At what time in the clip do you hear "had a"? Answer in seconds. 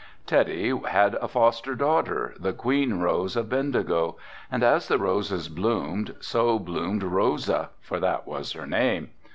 0.87-1.27